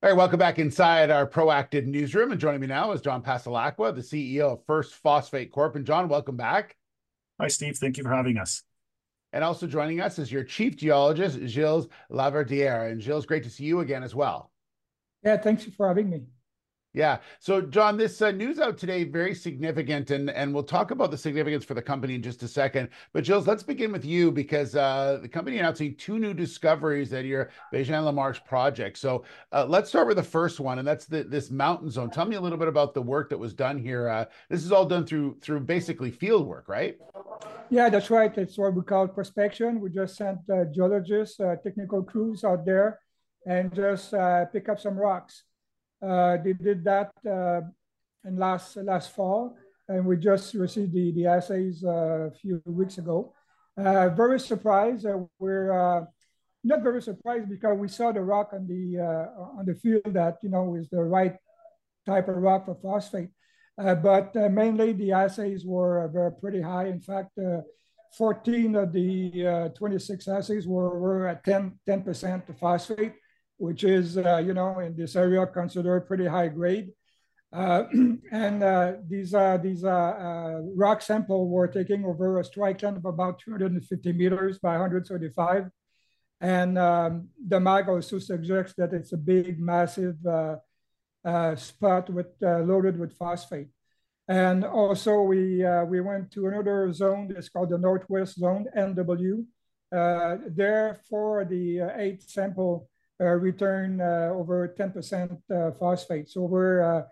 All 0.00 0.08
right, 0.08 0.16
welcome 0.16 0.38
back 0.38 0.60
inside 0.60 1.10
our 1.10 1.26
proactive 1.26 1.84
newsroom. 1.84 2.30
And 2.30 2.40
joining 2.40 2.60
me 2.60 2.68
now 2.68 2.92
is 2.92 3.00
John 3.00 3.20
Passalacqua, 3.20 3.92
the 3.92 4.00
CEO 4.00 4.52
of 4.52 4.64
First 4.64 4.94
Phosphate 4.94 5.50
Corp. 5.50 5.74
And 5.74 5.84
John, 5.84 6.08
welcome 6.08 6.36
back. 6.36 6.76
Hi, 7.40 7.48
Steve. 7.48 7.76
Thank 7.76 7.96
you 7.96 8.04
for 8.04 8.10
having 8.10 8.38
us. 8.38 8.62
And 9.32 9.42
also 9.42 9.66
joining 9.66 10.00
us 10.00 10.20
is 10.20 10.30
your 10.30 10.44
chief 10.44 10.76
geologist, 10.76 11.40
Gilles 11.46 11.88
Laverdiere. 12.12 12.92
And 12.92 13.02
Gilles, 13.02 13.26
great 13.26 13.42
to 13.42 13.50
see 13.50 13.64
you 13.64 13.80
again 13.80 14.04
as 14.04 14.14
well. 14.14 14.52
Yeah, 15.24 15.36
thanks 15.36 15.64
for 15.64 15.88
having 15.88 16.10
me. 16.10 16.20
Yeah. 16.98 17.18
So, 17.38 17.60
John, 17.60 17.96
this 17.96 18.20
uh, 18.20 18.32
news 18.32 18.58
out 18.58 18.76
today 18.76 19.04
very 19.04 19.32
significant, 19.32 20.10
and 20.10 20.30
and 20.30 20.52
we'll 20.52 20.64
talk 20.64 20.90
about 20.90 21.12
the 21.12 21.16
significance 21.16 21.64
for 21.64 21.74
the 21.74 21.80
company 21.80 22.16
in 22.16 22.22
just 22.22 22.42
a 22.42 22.48
second. 22.48 22.88
But 23.12 23.24
Gilles, 23.24 23.46
let's 23.46 23.62
begin 23.62 23.92
with 23.92 24.04
you 24.04 24.32
because 24.32 24.74
uh, 24.74 25.20
the 25.22 25.28
company 25.28 25.60
announcing 25.60 25.94
two 25.94 26.18
new 26.18 26.34
discoveries 26.34 27.12
at 27.12 27.24
your 27.24 27.50
Bégin-Lamarche 27.72 28.44
project. 28.44 28.98
So, 28.98 29.22
uh, 29.52 29.64
let's 29.68 29.88
start 29.88 30.08
with 30.08 30.16
the 30.16 30.24
first 30.24 30.58
one, 30.58 30.80
and 30.80 30.88
that's 30.88 31.04
the, 31.04 31.22
this 31.22 31.52
mountain 31.52 31.88
zone. 31.88 32.10
Tell 32.10 32.24
me 32.24 32.34
a 32.34 32.40
little 32.40 32.58
bit 32.58 32.66
about 32.66 32.94
the 32.94 33.02
work 33.02 33.30
that 33.30 33.38
was 33.38 33.54
done 33.54 33.78
here. 33.78 34.08
Uh, 34.08 34.24
this 34.50 34.64
is 34.64 34.72
all 34.72 34.84
done 34.84 35.06
through 35.06 35.36
through 35.40 35.60
basically 35.60 36.10
field 36.10 36.48
work, 36.48 36.68
right? 36.68 36.98
Yeah, 37.70 37.90
that's 37.90 38.10
right. 38.10 38.36
It's 38.36 38.58
what 38.58 38.74
we 38.74 38.82
call 38.82 39.06
prospection. 39.06 39.78
We 39.78 39.90
just 39.90 40.16
sent 40.16 40.40
uh, 40.50 40.64
geologists, 40.74 41.38
uh, 41.38 41.54
technical 41.62 42.02
crews 42.02 42.42
out 42.42 42.66
there, 42.66 42.98
and 43.46 43.72
just 43.72 44.12
pick 44.52 44.68
up 44.68 44.80
some 44.80 44.98
rocks. 44.98 45.44
Uh, 46.00 46.36
they 46.38 46.52
did 46.52 46.84
that 46.84 47.10
uh, 47.28 47.60
in 48.24 48.36
last 48.36 48.76
last 48.76 49.10
fall, 49.10 49.56
and 49.88 50.04
we 50.04 50.16
just 50.16 50.54
received 50.54 50.92
the, 50.92 51.12
the 51.12 51.26
assays 51.26 51.82
uh, 51.84 52.28
a 52.28 52.30
few 52.30 52.62
weeks 52.66 52.98
ago. 52.98 53.32
very 53.76 54.38
surprised. 54.38 55.06
we're 55.38 56.06
not 56.64 56.82
very 56.82 57.00
surprised 57.00 57.48
because 57.48 57.78
we 57.78 57.88
saw 57.88 58.12
the 58.12 58.20
rock 58.20 58.50
on 58.52 58.66
the 58.66 58.98
on 59.58 59.64
the 59.66 59.74
field 59.74 60.12
that 60.12 60.38
you 60.42 60.50
know 60.50 60.74
is 60.76 60.88
the 60.90 61.02
right 61.02 61.36
type 62.06 62.28
of 62.28 62.36
rock 62.36 62.66
for 62.66 62.74
phosphate. 62.74 63.30
Uh, 63.78 63.94
but 63.94 64.34
uh, 64.36 64.48
mainly 64.48 64.92
the 64.92 65.12
assays 65.12 65.64
were 65.64 66.26
uh, 66.26 66.30
pretty 66.40 66.60
high. 66.60 66.86
In 66.86 67.00
fact, 67.00 67.38
14 68.16 68.74
of 68.74 68.92
the 68.92 69.70
26 69.76 70.28
assays 70.28 70.66
were, 70.66 70.98
were 70.98 71.28
at 71.28 71.44
10, 71.44 71.78
10% 71.86 72.58
phosphate 72.58 73.14
which 73.58 73.84
is, 73.84 74.16
uh, 74.16 74.38
you 74.38 74.54
know, 74.54 74.78
in 74.78 74.96
this 74.96 75.14
area 75.16 75.46
considered 75.46 76.06
pretty 76.06 76.26
high 76.26 76.48
grade. 76.48 76.90
Uh, 77.52 77.84
and 78.32 78.62
uh, 78.62 78.94
these 79.06 79.32
these 79.62 79.82
rock 79.82 81.02
sample 81.02 81.48
were 81.48 81.68
taking 81.68 82.04
over 82.04 82.38
a 82.38 82.44
strike 82.44 82.82
length 82.82 82.98
of 82.98 83.04
about 83.04 83.38
250 83.40 84.12
meters 84.12 84.58
by 84.58 84.72
135. 84.72 85.70
And 86.40 86.78
um, 86.78 87.28
the 87.46 87.58
mag 87.58 87.88
also 87.88 88.18
suggests 88.18 88.74
that 88.78 88.92
it's 88.92 89.12
a 89.12 89.16
big, 89.16 89.58
massive 89.58 90.16
spot 91.56 92.10
with 92.10 92.28
loaded 92.40 92.98
with 92.98 93.16
phosphate. 93.16 93.68
And 94.28 94.62
also 94.62 95.22
we 95.22 95.64
uh, 95.64 95.84
we 95.84 96.00
went 96.00 96.30
to 96.32 96.46
another 96.46 96.92
zone 96.92 97.28
that's 97.28 97.48
called 97.48 97.70
the 97.70 97.78
Northwest 97.78 98.38
Zone, 98.38 98.66
NW. 98.76 99.46
Uh, 99.90 100.36
there 100.46 101.00
for 101.08 101.46
the 101.46 101.80
uh, 101.80 101.90
eight 101.96 102.22
sample 102.22 102.82
uh, 102.82 102.97
Uh, 103.20 103.34
return 103.34 104.00
uh, 104.00 104.30
over 104.32 104.72
10% 104.78 105.42
uh, 105.50 105.72
phosphate. 105.72 106.28
So 106.28 106.42
we're, 106.42 106.82
uh, 106.82 107.02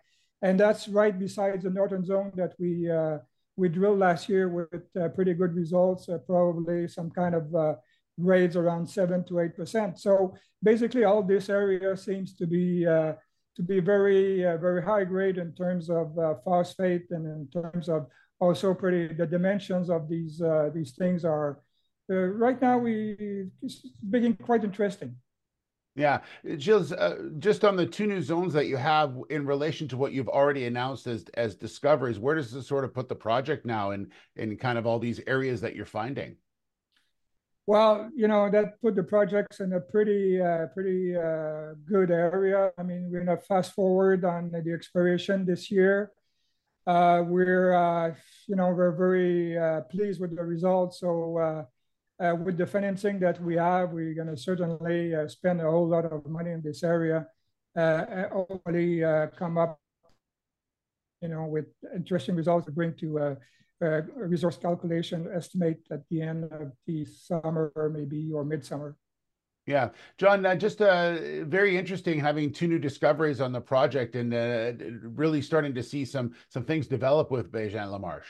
and 0.40 0.60
that's 0.60 0.86
right 0.86 1.18
beside 1.18 1.62
the 1.62 1.70
northern 1.70 2.04
zone 2.04 2.30
that 2.36 2.52
we 2.60 2.88
uh, 2.88 3.18
we 3.56 3.68
drilled 3.68 3.98
last 3.98 4.28
year 4.28 4.48
with 4.48 4.84
pretty 5.16 5.34
good 5.34 5.56
results, 5.56 6.08
probably 6.26 6.86
some 6.86 7.10
kind 7.10 7.34
of 7.34 7.78
grades 8.22 8.54
around 8.54 8.86
seven 8.88 9.24
to 9.24 9.40
eight 9.40 9.56
percent. 9.56 9.98
So 9.98 10.36
basically, 10.62 11.02
all 11.02 11.24
this 11.24 11.48
area 11.48 11.96
seems 11.96 12.36
to 12.36 12.46
be 12.46 12.84
to 12.84 13.62
be 13.66 13.80
very 13.80 14.42
very 14.60 14.82
high 14.82 15.04
grade 15.04 15.38
in 15.38 15.54
terms 15.54 15.88
of 15.88 16.14
phosphate 16.44 17.06
and 17.10 17.26
in 17.26 17.48
terms 17.50 17.88
of 17.88 18.06
also 18.38 18.74
pretty 18.74 19.12
the 19.12 19.26
dimensions 19.26 19.88
of 19.88 20.06
these 20.06 20.40
these 20.74 20.92
things 20.92 21.24
are 21.24 21.58
right 22.08 22.60
now 22.60 22.76
we 22.76 23.48
it's 23.62 23.88
being 24.10 24.36
quite 24.36 24.64
interesting. 24.64 25.16
Yeah, 25.96 26.20
Gilles, 26.58 26.92
uh, 26.92 27.30
just 27.38 27.64
on 27.64 27.74
the 27.74 27.86
two 27.86 28.06
new 28.06 28.20
zones 28.20 28.52
that 28.52 28.66
you 28.66 28.76
have 28.76 29.16
in 29.30 29.46
relation 29.46 29.88
to 29.88 29.96
what 29.96 30.12
you've 30.12 30.28
already 30.28 30.66
announced 30.66 31.06
as 31.06 31.24
as 31.34 31.54
discoveries, 31.54 32.18
where 32.18 32.34
does 32.34 32.52
this 32.52 32.66
sort 32.66 32.84
of 32.84 32.92
put 32.92 33.08
the 33.08 33.14
project 33.14 33.64
now 33.64 33.92
in 33.92 34.12
in 34.36 34.58
kind 34.58 34.76
of 34.76 34.86
all 34.86 34.98
these 34.98 35.20
areas 35.26 35.62
that 35.62 35.74
you're 35.74 35.86
finding? 35.86 36.36
Well, 37.66 38.10
you 38.14 38.28
know 38.28 38.50
that 38.50 38.78
put 38.82 38.94
the 38.94 39.02
projects 39.02 39.60
in 39.60 39.72
a 39.72 39.80
pretty 39.80 40.38
uh, 40.38 40.66
pretty 40.66 41.16
uh, 41.16 41.72
good 41.86 42.10
area. 42.10 42.72
I 42.76 42.82
mean, 42.82 43.08
we're 43.10 43.24
gonna 43.24 43.38
fast 43.38 43.72
forward 43.72 44.22
on 44.26 44.50
the 44.50 44.72
exploration 44.72 45.46
this 45.46 45.70
year. 45.70 46.12
Uh, 46.86 47.22
we're 47.26 47.72
uh, 47.72 48.14
you 48.46 48.54
know 48.54 48.68
we're 48.68 48.92
very 48.92 49.56
uh, 49.56 49.80
pleased 49.90 50.20
with 50.20 50.36
the 50.36 50.44
results. 50.44 51.00
So 51.00 51.66
uh, 52.18 52.34
with 52.34 52.56
the 52.56 52.66
financing 52.66 53.18
that 53.20 53.40
we 53.42 53.56
have, 53.56 53.92
we're 53.92 54.14
going 54.14 54.28
to 54.28 54.36
certainly 54.36 55.14
uh, 55.14 55.28
spend 55.28 55.60
a 55.60 55.70
whole 55.70 55.88
lot 55.88 56.04
of 56.04 56.26
money 56.26 56.50
in 56.50 56.62
this 56.62 56.82
area. 56.82 57.26
Uh, 57.76 58.28
hopefully, 58.32 59.02
come 59.38 59.58
up, 59.58 59.78
you 61.20 61.28
know, 61.28 61.44
with 61.44 61.66
interesting 61.94 62.34
results 62.34 62.66
to 62.66 62.72
bring 62.72 62.94
to 62.94 63.18
a, 63.18 63.36
resource 64.16 64.56
calculation 64.56 65.28
estimate 65.34 65.80
at 65.90 66.00
the 66.08 66.22
end 66.22 66.44
of 66.44 66.72
the 66.86 67.04
summer, 67.04 67.70
maybe 67.92 68.32
or 68.32 68.42
midsummer. 68.42 68.96
Yeah, 69.66 69.88
John, 70.16 70.46
uh, 70.46 70.54
just 70.54 70.80
uh, 70.80 71.44
very 71.44 71.76
interesting 71.76 72.20
having 72.20 72.52
two 72.52 72.68
new 72.68 72.78
discoveries 72.78 73.40
on 73.40 73.50
the 73.50 73.60
project 73.60 74.14
and 74.14 74.32
uh, 74.32 74.72
really 75.02 75.42
starting 75.42 75.74
to 75.74 75.82
see 75.82 76.04
some 76.04 76.34
some 76.48 76.64
things 76.64 76.86
develop 76.86 77.32
with 77.32 77.50
Bégin-Lamarche. 77.50 78.22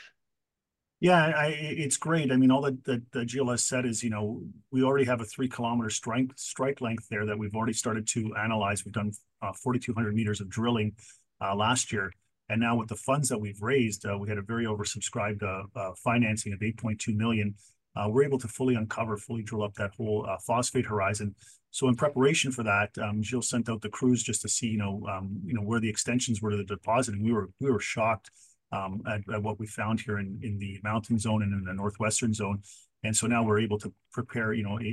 Yeah, 0.99 1.27
I, 1.27 1.47
it's 1.59 1.97
great. 1.97 2.31
I 2.31 2.37
mean, 2.37 2.49
all 2.49 2.61
that, 2.63 2.83
that, 2.85 3.03
that 3.11 3.29
Gilles 3.29 3.63
said 3.63 3.85
is, 3.85 4.03
you 4.03 4.09
know, 4.09 4.41
we 4.71 4.81
already 4.81 5.05
have 5.05 5.21
a 5.21 5.25
three 5.25 5.47
kilometer 5.47 5.91
strike, 5.91 6.31
strike 6.35 6.81
length 6.81 7.07
there 7.09 7.25
that 7.27 7.37
we've 7.37 7.53
already 7.53 7.73
started 7.73 8.07
to 8.09 8.33
analyze. 8.35 8.83
We've 8.83 8.93
done 8.93 9.11
uh, 9.43 9.53
4,200 9.53 10.15
meters 10.15 10.41
of 10.41 10.49
drilling 10.49 10.93
uh, 11.39 11.55
last 11.55 11.91
year. 11.91 12.11
And 12.49 12.59
now 12.59 12.77
with 12.77 12.87
the 12.87 12.95
funds 12.95 13.29
that 13.29 13.37
we've 13.37 13.61
raised, 13.61 14.07
uh, 14.07 14.17
we 14.17 14.27
had 14.27 14.39
a 14.39 14.41
very 14.41 14.65
oversubscribed 14.65 15.43
uh, 15.43 15.63
uh, 15.79 15.91
financing 16.03 16.53
of 16.53 16.61
8.2 16.61 17.15
million. 17.15 17.53
Uh, 17.95 18.09
we're 18.09 18.23
able 18.23 18.39
to 18.39 18.47
fully 18.47 18.73
uncover, 18.73 19.17
fully 19.17 19.43
drill 19.43 19.63
up 19.63 19.73
that 19.75 19.91
whole 19.97 20.27
phosphate 20.47 20.85
horizon. 20.85 21.35
So 21.69 21.87
in 21.89 21.95
preparation 21.95 22.51
for 22.51 22.63
that, 22.63 22.89
um, 22.99 23.21
sent 23.23 23.69
out 23.69 23.81
the 23.81 23.89
crews 23.89 24.23
just 24.23 24.41
to 24.43 24.49
see, 24.49 24.67
you 24.67 24.77
know, 24.77 25.05
um, 25.11 25.41
you 25.45 25.53
know 25.53 25.61
where 25.61 25.79
the 25.79 25.89
extensions 25.89 26.41
were 26.41 26.51
to 26.51 26.57
the 26.57 26.63
deposit, 26.63 27.15
and 27.15 27.23
we 27.23 27.33
were 27.33 27.49
we 27.59 27.69
were 27.69 27.79
shocked 27.79 28.31
um, 28.71 29.01
at, 29.07 29.21
at, 29.33 29.41
what 29.41 29.59
we 29.59 29.67
found 29.67 30.01
here 30.01 30.19
in, 30.19 30.39
in 30.43 30.57
the 30.59 30.79
mountain 30.83 31.17
zone 31.17 31.43
and 31.43 31.53
in 31.53 31.63
the 31.63 31.73
northwestern 31.73 32.33
zone. 32.33 32.61
And 33.03 33.15
so 33.15 33.27
now 33.27 33.43
we're 33.43 33.59
able 33.59 33.77
to 33.79 33.93
prepare, 34.11 34.53
you 34.53 34.63
know, 34.63 34.79
a, 34.79 34.83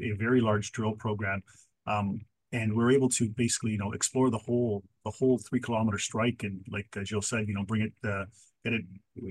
a, 0.00 0.12
a 0.12 0.16
very 0.16 0.40
large 0.40 0.72
drill 0.72 0.92
program. 0.92 1.42
Um, 1.86 2.20
and 2.52 2.74
we're 2.74 2.92
able 2.92 3.08
to 3.10 3.28
basically, 3.30 3.72
you 3.72 3.78
know, 3.78 3.92
explore 3.92 4.30
the 4.30 4.38
whole 4.38 4.82
the 5.04 5.10
whole 5.10 5.38
three 5.38 5.60
kilometer 5.60 5.98
strike 5.98 6.44
and 6.44 6.64
like 6.70 6.86
uh, 6.96 7.04
Gilles 7.04 7.26
said, 7.26 7.48
you 7.48 7.54
know, 7.54 7.64
bring 7.64 7.82
it, 7.82 7.92
uh, 8.08 8.24
get 8.64 8.74
it, 8.74 8.84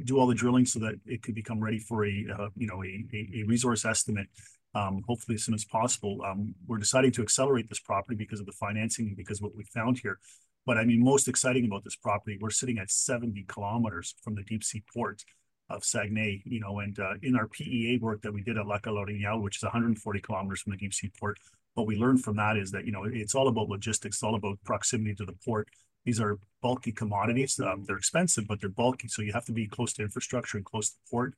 do 0.05 0.19
all 0.19 0.27
the 0.27 0.35
drilling 0.35 0.65
so 0.65 0.79
that 0.79 0.95
it 1.05 1.23
could 1.23 1.33
become 1.33 1.59
ready 1.59 1.79
for 1.79 2.05
a, 2.05 2.25
uh, 2.37 2.49
you 2.55 2.67
know, 2.67 2.83
a, 2.83 3.05
a, 3.13 3.43
resource 3.47 3.85
estimate. 3.85 4.27
Um, 4.75 5.03
hopefully 5.07 5.35
as 5.35 5.43
soon 5.43 5.53
as 5.53 5.65
possible. 5.65 6.19
Um, 6.25 6.55
we're 6.67 6.79
deciding 6.79 7.11
to 7.13 7.21
accelerate 7.21 7.69
this 7.69 7.79
property 7.79 8.15
because 8.15 8.39
of 8.39 8.47
the 8.47 8.53
financing 8.53 9.07
and 9.07 9.15
because 9.15 9.41
what 9.41 9.55
we 9.55 9.63
found 9.65 9.99
here. 9.99 10.19
But 10.65 10.77
I 10.77 10.85
mean, 10.85 11.03
most 11.03 11.27
exciting 11.27 11.65
about 11.65 11.83
this 11.83 11.95
property, 11.95 12.37
we're 12.39 12.49
sitting 12.49 12.77
at 12.77 12.89
70 12.89 13.45
kilometers 13.47 14.15
from 14.23 14.35
the 14.35 14.43
deep 14.43 14.63
sea 14.63 14.83
port 14.93 15.23
of 15.69 15.83
Saguenay, 15.83 16.41
you 16.45 16.59
know, 16.59 16.79
and 16.79 16.97
uh, 16.99 17.13
in 17.21 17.35
our 17.35 17.47
PEA 17.47 17.99
work 18.01 18.21
that 18.21 18.33
we 18.33 18.41
did 18.41 18.57
at 18.57 18.67
Lac 18.67 18.83
Lorignal, 18.83 19.41
which 19.41 19.57
is 19.57 19.63
140 19.63 20.19
kilometers 20.21 20.61
from 20.61 20.71
the 20.71 20.77
deep 20.77 20.93
sea 20.93 21.11
port, 21.19 21.37
what 21.73 21.87
we 21.87 21.95
learned 21.95 22.23
from 22.23 22.35
that 22.37 22.57
is 22.57 22.71
that, 22.71 22.85
you 22.85 22.91
know, 22.91 23.03
it's 23.05 23.35
all 23.35 23.47
about 23.47 23.69
logistics, 23.69 24.17
it's 24.17 24.23
all 24.23 24.35
about 24.35 24.57
proximity 24.63 25.15
to 25.15 25.25
the 25.25 25.35
port. 25.45 25.67
These 26.05 26.19
are 26.19 26.37
bulky 26.61 26.91
commodities. 26.91 27.59
Um, 27.59 27.83
they're 27.87 27.97
expensive, 27.97 28.47
but 28.47 28.59
they're 28.59 28.69
bulky. 28.69 29.07
So 29.07 29.21
you 29.21 29.33
have 29.33 29.45
to 29.45 29.53
be 29.53 29.67
close 29.67 29.93
to 29.93 30.03
infrastructure 30.03 30.57
and 30.57 30.65
close 30.65 30.89
to 30.89 30.95
the 30.95 31.09
port. 31.09 31.33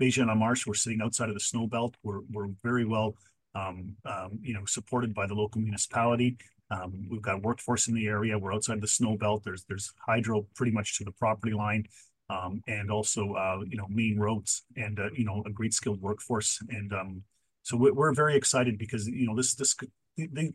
Bégin-Lamarche, 0.00 0.66
we're 0.66 0.74
sitting 0.74 1.00
outside 1.00 1.28
of 1.28 1.34
the 1.34 1.40
snow 1.40 1.66
belt. 1.66 1.96
We're, 2.02 2.20
we're 2.30 2.48
very 2.62 2.84
well, 2.84 3.14
um, 3.54 3.96
um, 4.04 4.38
you 4.42 4.54
know, 4.54 4.64
supported 4.66 5.14
by 5.14 5.26
the 5.26 5.34
local 5.34 5.60
municipality. 5.60 6.36
Um, 6.70 7.08
we've 7.10 7.22
got 7.22 7.42
workforce 7.42 7.88
in 7.88 7.94
the 7.94 8.06
area. 8.06 8.38
We're 8.38 8.54
outside 8.54 8.80
the 8.80 8.88
snow 8.88 9.16
belt. 9.16 9.42
There's 9.44 9.64
there's 9.64 9.92
hydro 10.06 10.46
pretty 10.54 10.72
much 10.72 10.98
to 10.98 11.04
the 11.04 11.12
property 11.12 11.54
line, 11.54 11.86
um, 12.28 12.62
and 12.66 12.90
also 12.90 13.32
uh, 13.32 13.60
you 13.66 13.76
know 13.76 13.86
main 13.88 14.18
roads 14.18 14.64
and 14.76 14.98
uh, 15.00 15.10
you 15.14 15.24
know 15.24 15.42
a 15.46 15.50
great 15.50 15.72
skilled 15.72 16.00
workforce. 16.00 16.60
And 16.68 16.92
um, 16.92 17.22
so 17.62 17.76
we're, 17.76 18.12
very 18.12 18.36
excited 18.36 18.78
because 18.78 19.06
you 19.06 19.26
know 19.26 19.36
this 19.36 19.54
this 19.54 19.74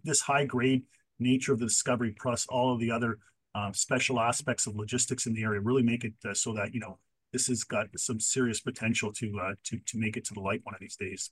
this 0.03 0.21
high 0.21 0.45
grade 0.45 0.83
nature 1.19 1.53
of 1.53 1.59
the 1.59 1.65
discovery 1.65 2.15
plus 2.19 2.45
all 2.47 2.73
of 2.73 2.79
the 2.79 2.91
other 2.91 3.17
uh, 3.55 3.71
special 3.71 4.19
aspects 4.19 4.67
of 4.67 4.75
logistics 4.75 5.25
in 5.25 5.33
the 5.33 5.43
area 5.43 5.61
really 5.61 5.83
make 5.83 6.03
it 6.03 6.13
uh, 6.27 6.33
so 6.33 6.53
that 6.53 6.73
you 6.73 6.79
know 6.79 6.97
this 7.31 7.47
has 7.47 7.63
got 7.63 7.87
some 7.97 8.19
serious 8.19 8.61
potential 8.61 9.11
to 9.13 9.39
uh, 9.39 9.53
to 9.63 9.79
to 9.85 9.97
make 9.97 10.17
it 10.17 10.25
to 10.25 10.33
the 10.33 10.39
light 10.39 10.61
one 10.63 10.75
of 10.75 10.81
these 10.81 10.95
days. 10.95 11.31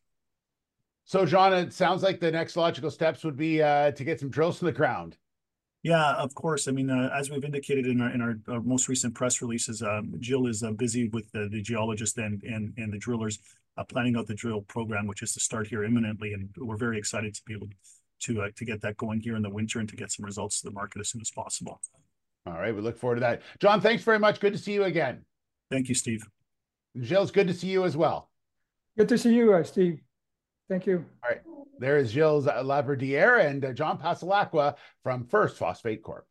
So, 1.06 1.26
John, 1.26 1.54
it 1.54 1.74
sounds 1.74 2.04
like 2.04 2.20
the 2.20 2.32
next 2.32 2.56
logical 2.56 2.92
steps 2.92 3.24
would 3.24 3.36
be 3.36 3.62
uh, 3.62 3.92
to 3.92 4.04
get 4.04 4.20
some 4.20 4.30
drills 4.30 4.60
to 4.60 4.66
the 4.66 4.72
ground. 4.72 5.18
Yeah, 5.84 6.14
of 6.14 6.36
course. 6.36 6.68
I 6.68 6.72
mean, 6.72 6.90
uh, 6.90 7.10
as 7.18 7.32
we've 7.32 7.44
indicated 7.44 7.88
in 7.88 8.02
our 8.02 8.12
in 8.12 8.22
our, 8.22 8.36
our 8.48 8.62
most 8.62 8.88
recent 8.88 9.16
press 9.16 9.42
releases, 9.42 9.82
um, 9.82 10.14
Gilles 10.22 10.48
is 10.48 10.64
uh, 10.64 10.72
busy 10.72 11.10
with 11.10 11.32
the, 11.32 11.50
the 11.52 11.62
geologists 11.62 12.18
and 12.18 12.42
and 12.44 12.74
and 12.78 12.94
the 12.94 13.00
drillers 13.00 13.40
uh, 13.78 13.84
planning 13.84 14.16
out 14.16 14.28
the 14.28 14.36
drill 14.36 14.62
program, 14.62 15.08
which 15.08 15.24
is 15.24 15.34
to 15.34 15.40
start 15.40 15.68
here 15.68 15.84
imminently, 15.84 16.34
and 16.34 16.50
we're 16.58 16.78
very 16.78 17.00
excited 17.00 17.34
to 17.34 17.42
be 17.48 17.54
able 17.54 17.68
to 18.22 18.44
uh, 18.44 18.50
to 18.56 18.66
get 18.66 18.82
that 18.82 18.96
going 18.98 19.20
here 19.22 19.36
in 19.36 19.42
the 19.42 19.50
winter 19.50 19.80
and 19.80 19.90
to 19.90 19.96
get 19.96 20.12
some 20.12 20.24
results 20.24 20.62
to 20.62 20.68
the 20.70 20.74
market 20.74 21.00
as 21.00 21.10
soon 21.10 21.22
as 21.22 21.32
possible. 21.32 21.82
All 22.46 22.54
right, 22.54 22.76
we 22.76 22.82
look 22.82 22.98
forward 22.98 23.16
to 23.16 23.22
that. 23.22 23.42
John, 23.60 23.82
thanks 23.82 24.04
very 24.04 24.20
much. 24.20 24.40
Good 24.40 24.54
to 24.54 24.60
see 24.60 24.74
you 24.74 24.84
again. 24.84 25.26
Thank 25.72 25.90
you, 25.90 25.96
Steve. 25.96 26.24
Gilles, 27.02 27.32
good 27.32 27.48
to 27.48 27.54
see 27.54 27.68
you 27.68 27.86
as 27.86 27.98
well. 27.98 28.30
Good 28.98 29.10
to 29.10 29.18
see 29.18 29.34
you, 29.34 29.54
uh, 29.54 29.64
Steve. 29.64 30.02
Thank 30.72 30.88
you. 30.88 31.04
All 31.22 31.30
right. 31.30 31.42
There 31.80 31.98
is 31.98 32.12
Gilles 32.12 32.46
Laverdiere 32.46 33.46
and 33.46 33.66
uh, 33.66 33.74
John 33.74 33.98
Passalacqua 33.98 34.76
from 35.04 35.26
First 35.26 35.58
Phosphate 35.58 36.02
Corp. 36.02 36.26